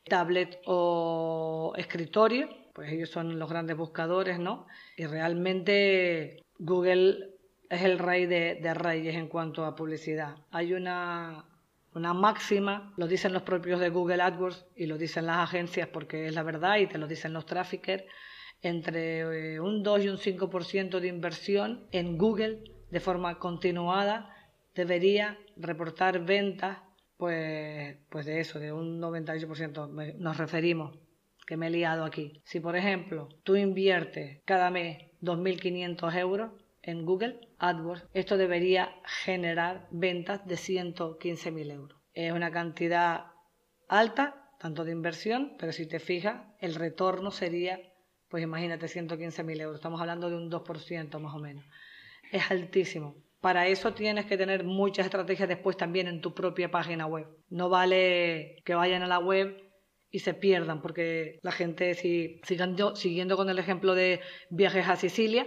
tablet 0.06 0.60
o 0.66 1.74
escritorio, 1.78 2.50
pues 2.74 2.92
ellos 2.92 3.10
son 3.10 3.40
los 3.40 3.50
grandes 3.50 3.78
buscadores, 3.78 4.40
¿no? 4.40 4.66
Y 4.98 5.06
realmente 5.06 6.44
Google 6.58 7.30
es 7.70 7.84
el 7.84 8.00
rey 8.00 8.26
de, 8.26 8.56
de 8.56 8.74
reyes 8.74 9.16
en 9.16 9.28
cuanto 9.28 9.66
a 9.66 9.76
publicidad. 9.76 10.36
Hay 10.52 10.74
una 10.74 11.46
una 11.96 12.14
máxima, 12.14 12.94
lo 12.98 13.08
dicen 13.08 13.34
los 13.34 13.44
propios 13.44 13.80
de 13.80 13.90
Google 13.90 14.22
AdWords 14.22 14.66
y 14.76 14.86
lo 14.86 14.98
dicen 14.98 15.26
las 15.26 15.38
agencias 15.38 15.88
porque 15.88 16.28
es 16.28 16.36
la 16.36 16.44
verdad 16.44 16.78
y 16.78 16.88
te 16.88 16.98
lo 16.98 17.08
dicen 17.08 17.34
los 17.34 17.46
traffickers, 17.46 18.04
entre 18.62 19.56
eh, 19.56 19.60
un 19.60 19.84
2 19.84 20.04
y 20.06 20.10
un 20.10 20.18
5% 20.18 21.00
de 21.00 21.08
inversión 21.08 21.88
en 21.92 22.18
Google 22.18 22.64
de 22.90 23.00
forma 23.00 23.38
continuada 23.40 24.34
debería 24.74 25.38
reportar 25.58 26.26
ventas, 26.26 26.80
pues, 27.18 27.98
pues 28.10 28.26
de 28.26 28.40
eso, 28.40 28.60
de 28.60 28.72
un 28.72 29.02
98% 29.02 30.16
nos 30.18 30.38
referimos, 30.38 30.98
que 31.46 31.58
me 31.58 31.68
he 31.68 31.70
liado 31.70 32.06
aquí. 32.06 32.42
Si, 32.46 32.60
por 32.60 32.76
ejemplo, 32.76 33.30
tú 33.44 33.56
inviertes 33.56 34.42
cada 34.46 34.70
mes 34.72 35.12
2.500 35.22 36.16
euros 36.18 36.52
en 36.84 37.06
Google 37.06 37.40
AdWords, 37.60 38.06
esto 38.14 38.38
debería 38.38 38.94
generar 39.24 39.88
ventas 39.90 40.46
de 40.46 40.56
115.000 40.56 41.72
euros. 41.72 42.00
Es 42.14 42.32
una 42.34 42.52
cantidad 42.52 43.28
alta, 43.88 44.52
tanto 44.60 44.84
de 44.84 44.92
inversión, 44.92 45.56
pero 45.58 45.72
si 45.72 45.88
te 45.88 46.00
fijas, 46.00 46.42
el 46.60 46.76
retorno 46.76 47.32
sería, 47.32 47.80
pues 48.30 48.44
imagínate, 48.44 48.88
115.000 48.88 49.62
euros. 49.62 49.76
Estamos 49.78 50.02
hablando 50.02 50.30
de 50.30 50.36
un 50.36 50.52
2% 50.52 51.20
más 51.20 51.34
o 51.34 51.40
menos. 51.40 51.66
Es 52.32 52.52
altísimo. 52.52 53.16
Para 53.40 53.68
eso 53.68 53.94
tienes 53.94 54.26
que 54.26 54.38
tener 54.38 54.64
muchas 54.64 55.06
estrategias 55.06 55.50
después 55.50 55.76
también 55.76 56.08
en 56.08 56.22
tu 56.22 56.34
propia 56.34 56.72
página 56.72 57.06
web. 57.06 57.28
No 57.50 57.70
vale 57.70 58.62
que 58.66 58.76
vayan 58.76 59.04
a 59.04 59.08
la 59.08 59.20
web 59.20 59.62
y 60.10 60.20
se 60.20 60.34
pierdan, 60.34 60.82
porque 60.82 61.40
la 61.42 61.52
gente, 61.52 61.94
si 61.96 62.40
siguiendo, 62.44 62.96
siguiendo 62.96 63.36
con 63.36 63.50
el 63.50 63.60
ejemplo 63.60 63.96
de 63.96 64.22
viajes 64.50 64.88
a 64.88 64.96
Sicilia, 64.96 65.46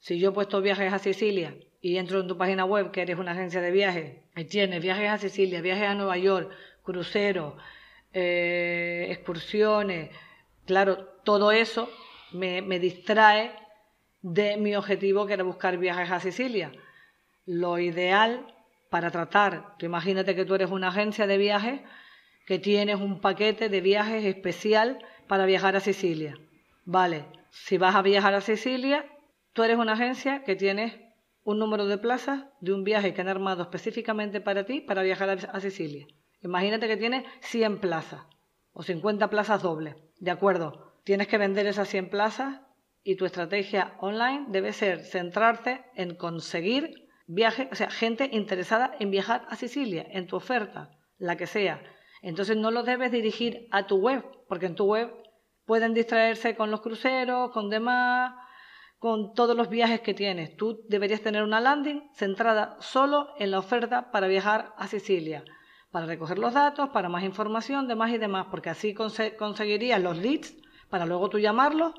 si 0.00 0.18
yo 0.18 0.30
he 0.30 0.32
puesto 0.32 0.60
viajes 0.60 0.92
a 0.92 0.98
Sicilia 0.98 1.54
y 1.80 1.96
entro 1.96 2.20
en 2.20 2.28
tu 2.28 2.36
página 2.36 2.64
web, 2.64 2.90
que 2.90 3.02
eres 3.02 3.18
una 3.18 3.32
agencia 3.32 3.60
de 3.60 3.70
viajes, 3.70 4.16
y 4.36 4.44
tienes 4.44 4.82
viajes 4.82 5.08
a 5.08 5.18
Sicilia, 5.18 5.60
viajes 5.60 5.88
a 5.88 5.94
Nueva 5.94 6.16
York, 6.18 6.50
cruceros, 6.82 7.54
eh, 8.12 9.06
excursiones, 9.10 10.10
claro, 10.66 10.96
todo 11.24 11.52
eso 11.52 11.88
me, 12.32 12.62
me 12.62 12.78
distrae 12.78 13.52
de 14.22 14.56
mi 14.56 14.74
objetivo 14.74 15.26
que 15.26 15.34
era 15.34 15.44
buscar 15.44 15.78
viajes 15.78 16.10
a 16.10 16.20
Sicilia. 16.20 16.72
Lo 17.46 17.78
ideal 17.78 18.54
para 18.90 19.10
tratar, 19.10 19.76
tú 19.78 19.86
imagínate 19.86 20.34
que 20.34 20.44
tú 20.44 20.54
eres 20.54 20.70
una 20.70 20.88
agencia 20.88 21.26
de 21.26 21.38
viajes 21.38 21.80
que 22.46 22.58
tienes 22.58 22.96
un 22.96 23.20
paquete 23.20 23.68
de 23.68 23.80
viajes 23.80 24.24
especial 24.24 24.98
para 25.28 25.46
viajar 25.46 25.76
a 25.76 25.80
Sicilia. 25.80 26.36
Vale, 26.84 27.26
si 27.50 27.78
vas 27.78 27.94
a 27.94 28.02
viajar 28.02 28.34
a 28.34 28.40
Sicilia, 28.40 29.06
tú 29.52 29.62
eres 29.62 29.78
una 29.78 29.92
agencia 29.92 30.42
que 30.44 30.56
tienes 30.56 30.98
un 31.42 31.58
número 31.58 31.86
de 31.86 31.98
plazas 31.98 32.44
de 32.60 32.72
un 32.72 32.84
viaje 32.84 33.14
que 33.14 33.20
han 33.20 33.28
armado 33.28 33.62
específicamente 33.62 34.40
para 34.40 34.64
ti 34.64 34.80
para 34.80 35.02
viajar 35.02 35.30
a 35.30 35.60
Sicilia. 35.60 36.06
Imagínate 36.42 36.88
que 36.88 36.96
tienes 36.96 37.24
100 37.40 37.80
plazas 37.80 38.22
o 38.72 38.82
50 38.82 39.28
plazas 39.28 39.62
dobles. 39.62 39.96
De 40.18 40.30
acuerdo, 40.30 40.92
tienes 41.04 41.28
que 41.28 41.38
vender 41.38 41.66
esas 41.66 41.88
100 41.88 42.10
plazas 42.10 42.60
y 43.02 43.16
tu 43.16 43.24
estrategia 43.24 43.96
online 44.00 44.46
debe 44.48 44.72
ser 44.72 45.00
centrarse 45.00 45.84
en 45.94 46.14
conseguir 46.14 47.08
viajes, 47.26 47.68
o 47.70 47.74
sea, 47.74 47.90
gente 47.90 48.28
interesada 48.32 48.94
en 48.98 49.10
viajar 49.10 49.46
a 49.48 49.56
Sicilia, 49.56 50.06
en 50.10 50.26
tu 50.26 50.36
oferta, 50.36 50.90
la 51.18 51.36
que 51.36 51.46
sea. 51.46 51.82
Entonces 52.22 52.56
no 52.56 52.70
lo 52.70 52.82
debes 52.82 53.12
dirigir 53.12 53.68
a 53.70 53.86
tu 53.86 53.96
web, 53.96 54.24
porque 54.48 54.66
en 54.66 54.74
tu 54.74 54.84
web 54.84 55.12
pueden 55.64 55.94
distraerse 55.94 56.56
con 56.56 56.70
los 56.70 56.80
cruceros, 56.80 57.50
con 57.52 57.70
demás, 57.70 58.34
con 59.00 59.32
todos 59.32 59.56
los 59.56 59.70
viajes 59.70 60.02
que 60.02 60.14
tienes. 60.14 60.56
Tú 60.56 60.84
deberías 60.88 61.22
tener 61.22 61.42
una 61.42 61.60
landing 61.60 62.10
centrada 62.12 62.76
solo 62.80 63.30
en 63.38 63.50
la 63.50 63.58
oferta 63.58 64.10
para 64.12 64.28
viajar 64.28 64.74
a 64.76 64.86
Sicilia, 64.86 65.42
para 65.90 66.04
recoger 66.04 66.38
los 66.38 66.52
datos, 66.52 66.90
para 66.90 67.08
más 67.08 67.24
información, 67.24 67.88
demás 67.88 68.12
y 68.12 68.18
demás, 68.18 68.46
porque 68.50 68.68
así 68.68 68.94
conseguirías 68.94 70.00
los 70.02 70.18
leads 70.18 70.54
para 70.90 71.06
luego 71.06 71.30
tú 71.30 71.38
llamarlos 71.38 71.94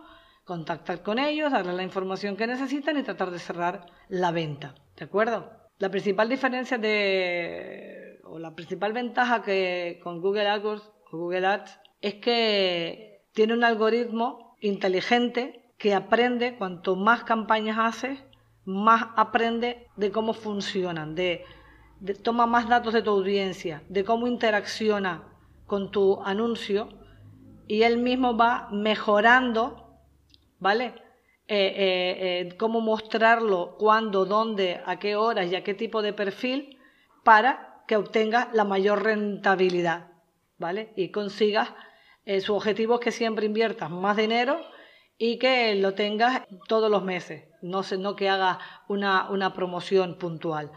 contactar 0.45 1.01
con 1.01 1.17
ellos, 1.17 1.51
darles 1.51 1.75
la 1.75 1.83
información 1.83 2.37
que 2.37 2.45
necesitan 2.45 2.97
y 2.97 3.03
tratar 3.03 3.31
de 3.31 3.39
cerrar 3.39 3.87
la 4.07 4.31
venta. 4.31 4.75
¿De 4.95 5.05
acuerdo? 5.05 5.51
La 5.79 5.89
principal 5.89 6.29
diferencia 6.29 6.77
de, 6.77 8.19
o 8.25 8.37
la 8.37 8.53
principal 8.53 8.93
ventaja 8.93 9.41
que 9.41 9.99
con 10.03 10.21
Google 10.21 10.47
AdWords 10.47 10.91
o 11.11 11.17
Google 11.17 11.47
Ads 11.47 11.79
es 12.01 12.15
que 12.15 13.23
tiene 13.33 13.53
un 13.53 13.63
algoritmo 13.63 14.55
inteligente 14.59 15.60
que 15.81 15.95
aprende, 15.95 16.55
cuanto 16.57 16.95
más 16.95 17.23
campañas 17.23 17.77
haces, 17.79 18.19
más 18.65 19.07
aprende 19.15 19.87
de 19.97 20.11
cómo 20.11 20.33
funcionan, 20.33 21.15
de, 21.15 21.43
de, 21.99 22.13
toma 22.13 22.45
más 22.45 22.69
datos 22.69 22.93
de 22.93 23.01
tu 23.01 23.09
audiencia, 23.09 23.81
de 23.89 24.03
cómo 24.03 24.27
interacciona 24.27 25.23
con 25.65 25.89
tu 25.89 26.21
anuncio 26.23 26.89
y 27.67 27.81
él 27.81 27.97
mismo 27.97 28.37
va 28.37 28.69
mejorando 28.71 29.81
¿vale? 30.61 30.93
Eh, 31.47 31.73
eh, 31.75 32.39
eh, 32.39 32.57
cómo 32.57 32.79
mostrarlo, 32.79 33.75
cuándo, 33.77 34.25
dónde, 34.25 34.79
a 34.85 34.99
qué 34.99 35.17
horas 35.17 35.51
y 35.51 35.55
a 35.55 35.63
qué 35.63 35.73
tipo 35.73 36.01
de 36.01 36.13
perfil 36.13 36.77
para 37.23 37.83
que 37.87 37.97
obtenga 37.97 38.49
la 38.53 38.63
mayor 38.63 39.03
rentabilidad, 39.03 40.11
¿vale? 40.57 40.93
Y 40.95 41.09
consigas 41.09 41.73
su 42.41 42.53
objetivo 42.53 42.95
es 42.95 43.01
que 43.01 43.11
siempre 43.11 43.47
inviertas 43.47 43.89
más 43.89 44.15
dinero 44.15 44.61
y 45.23 45.37
que 45.37 45.75
lo 45.75 45.93
tengas 45.93 46.41
todos 46.67 46.89
los 46.89 47.03
meses, 47.03 47.43
no, 47.61 47.81
no 47.99 48.15
que 48.15 48.27
hagas 48.27 48.57
una, 48.87 49.29
una 49.29 49.53
promoción 49.53 50.17
puntual. 50.17 50.71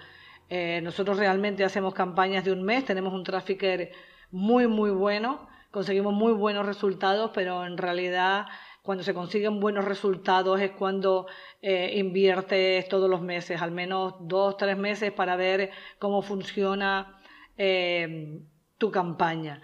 nosotros 0.82 1.16
realmente 1.16 1.64
hacemos 1.64 1.94
campañas 1.94 2.44
de 2.44 2.52
un 2.52 2.62
mes, 2.62 2.84
tenemos 2.84 3.14
un 3.14 3.24
trafficker 3.24 3.90
muy, 4.30 4.66
muy 4.66 4.90
bueno, 4.90 5.48
conseguimos 5.70 6.12
muy 6.12 6.32
buenos 6.34 6.66
resultados, 6.66 7.30
pero 7.32 7.64
en 7.64 7.78
realidad 7.78 8.44
cuando 8.84 9.02
se 9.02 9.14
consiguen 9.14 9.60
buenos 9.60 9.86
resultados 9.86 10.60
es 10.60 10.72
cuando 10.72 11.26
eh, 11.62 11.92
inviertes 11.96 12.86
todos 12.86 13.08
los 13.08 13.22
meses, 13.22 13.62
al 13.62 13.70
menos 13.70 14.16
dos, 14.20 14.58
tres 14.58 14.76
meses 14.76 15.10
para 15.10 15.36
ver 15.36 15.70
cómo 15.98 16.20
funciona 16.20 17.18
eh, 17.56 18.42
tu 18.76 18.90
campaña. 18.90 19.62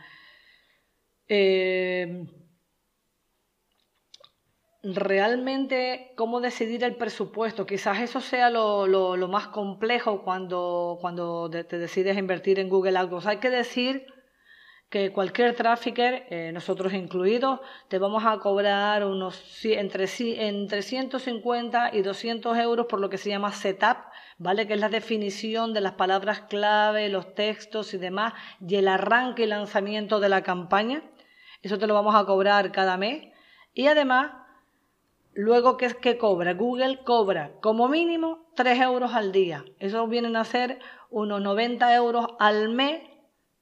Eh, 1.29 2.25
realmente 4.83 6.13
cómo 6.17 6.41
decidir 6.41 6.85
el 6.85 6.97
presupuesto. 6.97 7.67
Quizás 7.67 8.01
eso 8.01 8.21
sea 8.21 8.51
lo, 8.51 9.17
más 9.29 9.49
complejo 9.49 10.23
cuando, 10.23 10.99
cuando 11.01 11.51
te 11.51 11.79
decides 11.79 12.17
invertir 12.17 12.59
en 12.59 12.69
Google 12.69 12.99
AdWords. 12.99 13.27
Hay 13.27 13.39
que 13.39 13.51
decir 13.51 14.07
que 14.91 15.13
cualquier 15.13 15.55
trafficker, 15.55 16.27
eh, 16.31 16.51
nosotros 16.53 16.93
incluidos, 16.93 17.61
te 17.89 17.99
vamos 17.99 18.25
a 18.27 18.39
cobrar 18.39 19.07
unos 19.07 19.65
entre, 19.65 20.09
entre 20.49 20.83
150 20.83 21.91
y 21.95 22.03
200 22.03 22.59
euros 22.59 22.87
por 22.87 23.01
lo 23.01 23.09
que 23.09 23.17
se 23.17 23.31
llama 23.31 23.53
setup, 23.53 23.99
¿vale? 24.39 24.67
Que 24.67 24.75
es 24.75 24.81
la 24.81 24.89
definición 24.89 25.73
de 25.75 25.81
las 25.81 25.93
palabras 25.93 26.41
clave, 26.41 27.09
los 27.09 27.35
textos 27.35 27.95
y 27.95 27.99
demás, 27.99 28.35
y 28.67 28.75
el 28.75 28.89
arranque 28.89 29.45
y 29.45 29.47
lanzamiento 29.47 30.19
de 30.19 30.29
la 30.29 30.43
campaña. 30.43 31.05
Eso 31.63 31.79
te 31.79 31.87
lo 31.87 31.95
vamos 31.95 32.17
a 32.17 32.25
cobrar 32.25 32.73
cada 32.73 32.97
mes. 32.97 33.29
Y 33.73 33.87
además, 33.87 34.33
luego, 35.35 35.77
¿qué 35.77 35.87
es 35.87 35.95
que 35.95 36.19
cobra? 36.19 36.55
Google 36.55 37.03
cobra 37.05 37.53
como 37.61 37.89
mínimo 37.89 38.51
3 38.57 38.81
euros 38.81 39.15
al 39.15 39.33
día. 39.33 39.65
Eso 39.79 40.07
vienen 40.07 40.37
a 40.37 40.45
ser 40.45 40.79
unos 41.11 41.41
90 41.41 41.95
euros 41.95 42.27
al 42.39 42.69
mes 42.69 43.03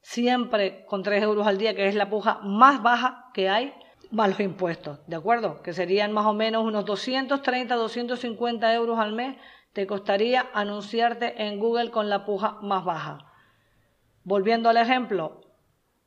siempre 0.01 0.85
con 0.85 1.03
3 1.03 1.23
euros 1.23 1.47
al 1.47 1.57
día, 1.57 1.75
que 1.75 1.87
es 1.87 1.95
la 1.95 2.09
puja 2.09 2.39
más 2.43 2.81
baja 2.81 3.29
que 3.33 3.49
hay, 3.49 3.73
más 4.11 4.29
los 4.29 4.39
impuestos, 4.39 4.99
¿de 5.07 5.15
acuerdo? 5.15 5.61
Que 5.61 5.73
serían 5.73 6.11
más 6.11 6.25
o 6.25 6.33
menos 6.33 6.63
unos 6.63 6.85
230, 6.85 7.75
250 7.75 8.73
euros 8.73 8.97
al 8.97 9.13
mes, 9.13 9.37
te 9.73 9.85
costaría 9.85 10.47
anunciarte 10.53 11.43
en 11.43 11.59
Google 11.59 11.91
con 11.91 12.09
la 12.09 12.25
puja 12.25 12.57
más 12.61 12.83
baja. 12.83 13.31
Volviendo 14.23 14.69
al 14.69 14.77
ejemplo 14.77 15.41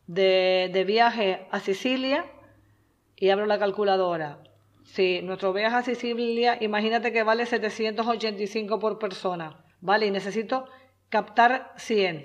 de, 0.07 0.71
de 0.73 0.85
viaje 0.85 1.47
a 1.53 1.61
Sicilia, 1.61 2.25
y 3.23 3.31
abro 3.31 3.47
la 3.47 3.61
calculadora. 3.61 4.39
Si 4.85 5.23
nuestro 5.23 5.53
viaje 5.53 5.77
a 5.77 5.83
Sicilia, 5.83 6.59
imagínate 6.61 7.13
que 7.13 7.23
vale 7.23 7.47
785 7.47 8.79
por 8.79 8.99
persona, 8.99 9.65
¿vale? 9.81 10.07
Y 10.07 10.11
necesito 10.11 10.67
captar 11.09 11.73
100. 11.77 12.25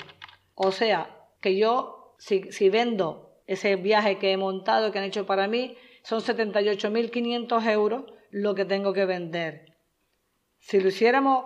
O 0.56 0.72
sea, 0.72 1.28
que 1.42 1.58
yo, 1.58 2.16
si, 2.18 2.70
vendo 2.70 3.42
ese 3.46 3.76
viaje 3.76 4.18
que 4.18 4.32
he 4.32 4.38
montado, 4.38 4.92
que 4.92 5.00
han 5.00 5.06
hecho 5.06 5.26
para 5.26 5.48
mí, 5.48 5.78
son 6.04 6.22
78.500 6.22 7.70
euros 7.70 8.06
lo 8.32 8.56
que 8.56 8.66
tengo 8.66 8.94
que 8.94 9.06
vender. 9.06 9.78
Si 10.60 10.80
lo 10.80 10.90
hiciéramos 10.90 11.46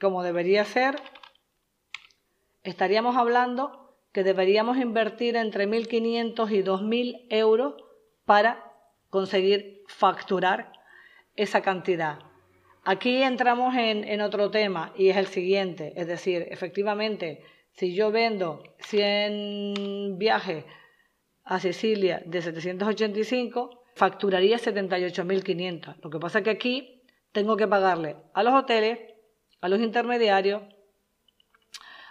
como 0.00 0.22
debería 0.22 0.64
ser, 0.64 0.96
estaríamos 2.62 3.16
hablando 3.16 3.98
que 4.12 4.24
deberíamos 4.24 4.78
invertir 4.78 5.36
entre 5.36 5.68
1.500 5.68 6.50
y 6.50 6.62
2.000 6.62 7.26
euros 7.28 7.74
para 8.24 8.69
conseguir 9.10 9.82
facturar 9.86 10.72
esa 11.36 11.60
cantidad. 11.62 12.20
Aquí 12.84 13.22
entramos 13.22 13.74
en, 13.76 14.20
otro 14.22 14.50
tema 14.50 14.92
y 14.96 15.10
es 15.10 15.16
el 15.16 15.26
siguiente, 15.26 15.92
es 15.96 16.06
decir, 16.06 16.46
efectivamente, 16.50 17.44
si 17.72 17.94
yo 17.94 18.10
vendo 18.10 18.62
100 18.78 20.16
viajes 20.16 20.64
a 21.44 21.60
Sicilia 21.60 22.22
de 22.24 22.40
785, 22.40 23.82
facturaría 23.94 24.56
78.500. 24.56 25.96
Lo 26.02 26.10
que 26.10 26.18
pasa 26.18 26.38
es 26.38 26.44
que 26.44 26.50
aquí 26.50 27.02
tengo 27.32 27.56
que 27.56 27.68
pagarle 27.68 28.16
a 28.32 28.42
los 28.42 28.54
hoteles, 28.54 28.98
a 29.60 29.68
los 29.68 29.80
intermediarios, 29.80 30.62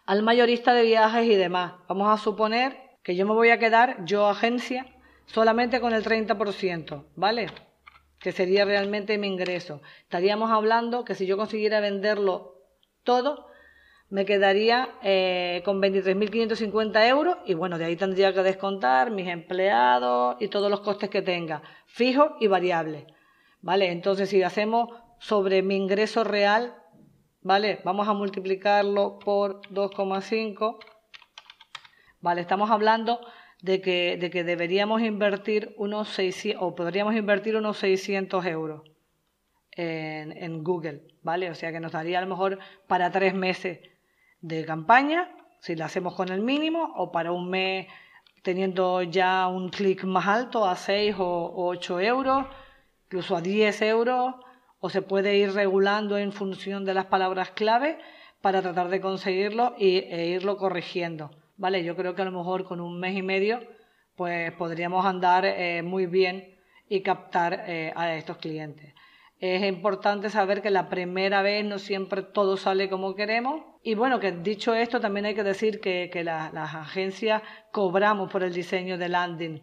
al 0.06 0.24
mayorista 0.24 0.74
de 0.74 0.84
viajes 0.84 1.26
y 1.26 1.36
demás. 1.36 1.74
Vamos 1.88 2.10
a 2.10 2.22
suponer 2.22 2.78
que 3.04 3.16
yo 3.16 3.26
me 3.26 3.34
voy 3.34 3.50
a 3.50 3.60
quedar, 3.60 4.06
yo 4.06 4.28
agencia, 4.28 4.86
solamente 5.32 5.80
con 5.80 5.94
el 5.94 6.04
30%, 6.04 7.06
¿vale? 7.16 7.48
Que 8.20 8.32
sería 8.32 8.66
realmente 8.66 9.18
mi 9.18 9.28
ingreso. 9.28 9.82
Estaríamos 10.04 10.52
hablando 10.52 11.06
que 11.06 11.16
si 11.16 11.26
yo 11.26 11.38
consiguiera 11.38 11.80
venderlo 11.80 12.56
todo, 13.04 13.48
me 14.10 14.26
quedaría 14.26 14.90
eh, 15.04 15.62
con 15.64 15.80
23.550 15.82 17.08
euros 17.08 17.38
y 17.46 17.54
bueno, 17.54 17.78
de 17.78 17.86
ahí 17.86 17.96
tendría 17.96 18.34
que 18.34 18.42
descontar 18.42 19.12
mis 19.12 19.28
empleados 19.28 20.38
y 20.40 20.48
todos 20.48 20.72
los 20.72 20.82
costes 20.82 21.10
que 21.10 21.22
tenga, 21.22 21.62
fijos 21.86 22.32
y 22.40 22.48
variables. 22.48 23.06
¿Vale? 23.62 23.92
Entonces, 23.92 24.30
si 24.30 24.42
hacemos 24.42 24.90
sobre 25.20 25.62
mi 25.62 25.76
ingreso 25.76 26.24
real, 26.24 26.76
¿vale? 27.42 27.82
Vamos 27.84 28.08
a 28.08 28.14
multiplicarlo 28.14 29.20
por 29.20 29.62
2,5. 29.70 30.78
¿Vale? 32.22 32.42
Estamos 32.42 32.72
hablando 32.72 33.20
de 33.62 33.82
que, 33.82 34.18
de 34.18 34.30
que 34.30 34.44
deberíamos 34.44 35.02
invertir 35.02 35.74
unos 35.78 36.10
600, 36.10 36.62
o 36.62 36.76
podríamos 36.76 37.16
invertir 37.16 37.56
unos 37.56 37.78
600 37.78 38.46
euros 38.46 38.82
en, 39.72 40.32
en 40.38 40.64
Google, 40.64 41.08
¿vale? 41.24 41.50
O 41.50 41.56
sea 41.56 41.72
que 41.72 41.80
nos 41.80 41.92
daría 41.92 42.20
a 42.20 42.22
lo 42.22 42.28
mejor 42.28 42.60
para 42.88 43.12
tres 43.12 43.34
meses 43.34 43.80
de 44.42 44.66
campaña, 44.66 45.36
si 45.60 45.76
la 45.76 45.86
hacemos 45.86 46.16
con 46.16 46.30
el 46.30 46.42
mínimo, 46.42 46.94
o 46.96 47.12
para 47.12 47.32
un 47.32 47.50
mes 47.50 47.88
teniendo 48.42 49.04
ya 49.04 49.48
un 49.48 49.70
clic 49.70 50.04
más 50.06 50.28
alto 50.28 50.66
a 50.66 50.76
6 50.76 51.16
o 51.20 51.54
8 51.56 52.00
euros, 52.00 52.46
incluso 53.06 53.36
a 53.36 53.42
10 53.42 53.82
euros, 53.82 54.36
o 54.80 54.90
se 54.90 55.02
puede 55.02 55.38
ir 55.38 55.52
regulando 55.54 56.18
en 56.18 56.32
función 56.32 56.86
de 56.86 56.94
las 56.94 57.06
palabras 57.06 57.52
clave 57.52 58.00
para 58.42 58.62
tratar 58.62 58.88
de 58.90 59.02
conseguirlo 59.02 59.76
y, 59.78 59.98
e 59.98 60.28
irlo 60.28 60.58
corrigiendo. 60.58 61.32
¿Vale? 61.60 61.84
Yo 61.84 61.94
creo 61.98 62.16
que 62.16 62.22
a 62.22 62.26
lo 62.26 62.32
mejor 62.32 62.64
con 62.64 62.80
un 62.80 62.98
mes 63.02 63.18
y 63.18 63.22
medio 63.22 63.60
pues 64.16 64.52
podríamos 64.54 65.06
andar 65.06 65.44
eh, 65.46 65.82
muy 65.84 66.06
bien 66.06 66.58
y 66.88 67.02
captar 67.02 67.66
eh, 67.68 67.92
a 67.96 68.16
estos 68.16 68.38
clientes. 68.38 68.94
Es 69.40 69.62
importante 69.64 70.30
saber 70.30 70.62
que 70.62 70.70
la 70.70 70.88
primera 70.88 71.42
vez 71.42 71.66
no 71.66 71.78
siempre 71.78 72.24
todo 72.24 72.56
sale 72.56 72.90
como 72.90 73.14
queremos. 73.14 73.62
Y 73.84 73.96
bueno, 73.96 74.22
que 74.22 74.32
dicho 74.32 74.74
esto, 74.74 75.02
también 75.02 75.26
hay 75.26 75.36
que 75.36 75.44
decir 75.44 75.82
que, 75.82 76.10
las 76.24 76.76
agencias 76.76 77.42
cobramos 77.74 78.32
por 78.32 78.44
el 78.44 78.54
diseño 78.54 78.98
de 78.98 79.10
landing 79.10 79.62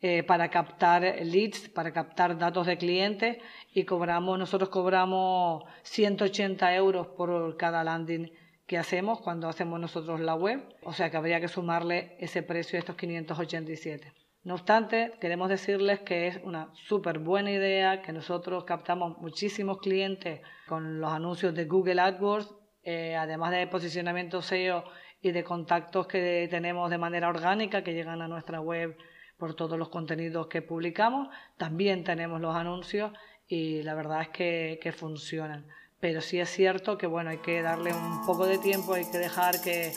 eh, 0.00 0.22
para 0.22 0.48
captar 0.48 1.02
leads, 1.22 1.68
para 1.68 1.92
captar 1.92 2.38
datos 2.38 2.66
de 2.66 2.78
clientes 2.78 3.36
y 3.74 3.84
cobramos, 3.84 4.38
nosotros 4.38 4.70
cobramos 4.70 5.64
180 5.82 6.74
euros 6.74 7.08
por 7.08 7.56
cada 7.58 7.84
landing 7.84 8.30
que 8.68 8.78
hacemos 8.78 9.20
cuando 9.20 9.48
hacemos 9.48 9.80
nosotros 9.80 10.20
la 10.20 10.36
web. 10.36 10.62
O 10.82 10.92
sea 10.92 11.10
que 11.10 11.16
habría 11.16 11.40
que 11.40 11.48
sumarle 11.48 12.16
ese 12.20 12.44
precio 12.44 12.76
a 12.76 12.80
estos 12.80 12.94
587. 12.94 14.12
No 14.44 14.54
obstante, 14.54 15.12
queremos 15.20 15.48
decirles 15.48 16.00
que 16.00 16.28
es 16.28 16.38
una 16.44 16.70
súper 16.74 17.18
buena 17.18 17.50
idea, 17.50 18.02
que 18.02 18.12
nosotros 18.12 18.64
captamos 18.64 19.18
muchísimos 19.18 19.78
clientes 19.78 20.42
con 20.68 21.00
los 21.00 21.12
anuncios 21.12 21.54
de 21.54 21.64
Google 21.64 22.00
AdWords, 22.00 22.54
eh, 22.84 23.16
además 23.16 23.50
de 23.50 23.66
posicionamiento 23.66 24.42
SEO 24.42 24.84
y 25.20 25.32
de 25.32 25.42
contactos 25.42 26.06
que 26.06 26.46
tenemos 26.48 26.90
de 26.90 26.98
manera 26.98 27.28
orgánica 27.28 27.82
que 27.82 27.94
llegan 27.94 28.22
a 28.22 28.28
nuestra 28.28 28.60
web 28.60 28.96
por 29.38 29.54
todos 29.54 29.78
los 29.78 29.88
contenidos 29.88 30.46
que 30.48 30.62
publicamos. 30.62 31.28
También 31.56 32.04
tenemos 32.04 32.40
los 32.40 32.54
anuncios 32.54 33.12
y 33.46 33.82
la 33.82 33.94
verdad 33.94 34.22
es 34.22 34.28
que, 34.28 34.92
funcionan. 34.92 35.66
Pero 36.00 36.20
sí 36.20 36.38
es 36.38 36.48
cierto 36.50 36.96
que 36.96 37.06
bueno, 37.06 37.30
hay 37.30 37.38
que 37.38 37.60
darle 37.60 37.92
un 37.92 38.24
poco 38.24 38.46
de 38.46 38.58
tiempo, 38.58 38.94
hay 38.94 39.10
que 39.10 39.18
dejar 39.18 39.60
que, 39.60 39.92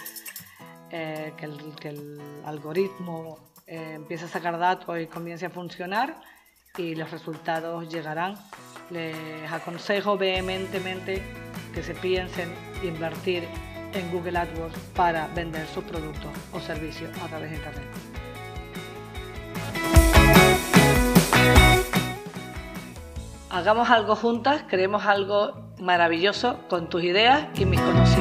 eh, 0.89 1.33
que 1.37 1.89
el 1.89 2.21
algoritmo 2.45 3.37
eh, 3.67 3.93
empieza 3.95 4.25
a 4.25 4.29
sacar 4.29 4.57
datos 4.57 4.99
y 4.99 5.07
comience 5.07 5.45
a 5.45 5.49
funcionar 5.49 6.15
y 6.77 6.95
los 6.95 7.11
resultados 7.11 7.87
llegarán. 7.87 8.35
Les 8.89 9.15
aconsejo 9.51 10.17
vehementemente 10.17 11.21
que 11.73 11.83
se 11.83 11.93
piensen 11.93 12.53
invertir 12.83 13.47
en 13.93 14.11
Google 14.11 14.39
AdWords 14.39 14.77
para 14.95 15.27
vender 15.27 15.67
sus 15.67 15.83
productos 15.83 16.31
o 16.51 16.59
servicios 16.59 17.15
a 17.23 17.27
través 17.27 17.51
de 17.51 17.57
Internet. 17.57 17.85
Hagamos 23.49 23.89
algo 23.89 24.15
juntas, 24.15 24.63
creemos 24.67 25.05
algo 25.05 25.70
maravilloso 25.81 26.59
con 26.69 26.87
tus 26.87 27.03
ideas 27.03 27.47
y 27.59 27.65
mis 27.65 27.81
conocimientos. 27.81 28.20